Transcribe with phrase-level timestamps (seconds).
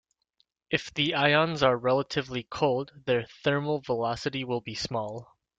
[0.71, 5.37] If the ions are relatively cold, their thermal velocity will be small.